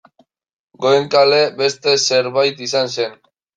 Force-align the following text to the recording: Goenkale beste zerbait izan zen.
Goenkale 0.85 1.43
beste 1.61 1.95
zerbait 2.17 2.67
izan 2.71 2.93
zen. 2.99 3.17